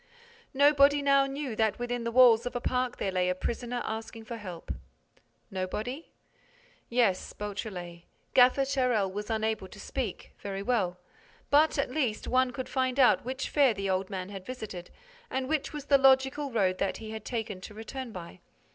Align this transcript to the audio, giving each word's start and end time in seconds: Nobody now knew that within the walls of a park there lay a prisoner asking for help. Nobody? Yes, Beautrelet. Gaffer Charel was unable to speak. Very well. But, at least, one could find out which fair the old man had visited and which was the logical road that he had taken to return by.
Nobody 0.55 1.03
now 1.03 1.27
knew 1.27 1.55
that 1.55 1.77
within 1.77 2.05
the 2.05 2.11
walls 2.11 2.47
of 2.47 2.55
a 2.55 2.59
park 2.59 2.97
there 2.97 3.11
lay 3.11 3.29
a 3.29 3.35
prisoner 3.35 3.83
asking 3.85 4.25
for 4.25 4.37
help. 4.37 4.71
Nobody? 5.51 6.11
Yes, 6.89 7.33
Beautrelet. 7.33 8.05
Gaffer 8.33 8.63
Charel 8.65 9.11
was 9.13 9.29
unable 9.29 9.67
to 9.67 9.79
speak. 9.79 10.33
Very 10.39 10.63
well. 10.63 10.97
But, 11.51 11.77
at 11.77 11.91
least, 11.91 12.27
one 12.27 12.49
could 12.49 12.67
find 12.67 12.99
out 12.99 13.23
which 13.25 13.47
fair 13.49 13.75
the 13.75 13.91
old 13.91 14.09
man 14.09 14.29
had 14.29 14.43
visited 14.43 14.89
and 15.29 15.47
which 15.47 15.71
was 15.71 15.85
the 15.85 15.99
logical 15.99 16.51
road 16.51 16.79
that 16.79 16.97
he 16.97 17.11
had 17.11 17.23
taken 17.23 17.61
to 17.61 17.75
return 17.75 18.11
by. 18.11 18.39